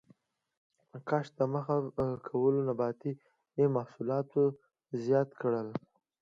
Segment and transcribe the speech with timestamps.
[1.07, 1.75] کښت ته مخه
[2.27, 3.13] کولو نباتي
[3.75, 4.29] محصولات
[5.05, 5.67] زیات کړل